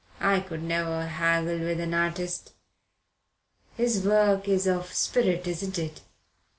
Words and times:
I 0.19 0.39
could 0.39 0.63
never 0.63 1.05
haggle 1.05 1.59
with 1.59 1.79
an 1.79 1.93
artist. 1.93 2.53
His 3.77 4.03
work 4.03 4.47
is 4.47 4.65
of 4.65 4.89
the 4.89 4.95
spirit, 4.95 5.45
isn't 5.45 5.77
it?" 5.77 6.01